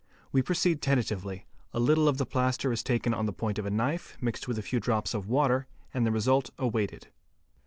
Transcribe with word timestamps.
We 0.31 0.41
proceed 0.41 0.81
tentatively; 0.81 1.45
a 1.73 1.79
little 1.79 2.07
of 2.07 2.17
the 2.17 2.25
plaster 2.25 2.71
is 2.73 2.81
taken 2.81 3.13
on 3.13 3.27
the 3.27 3.31
point 3.31 3.59
of 3.59 3.67
a 3.67 3.69
knife, 3.69 4.17
mixed 4.19 4.47
with 4.47 4.57
a 4.57 4.63
few 4.63 4.79
drops 4.79 5.13
of 5.13 5.27
water, 5.29 5.67
and 5.93 6.07
the 6.07 6.11
result 6.11 6.49
awaited. 6.57 7.09